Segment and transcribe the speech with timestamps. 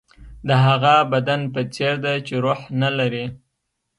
[0.47, 3.25] د هغه بدن په څېر ده چې روح نه لري.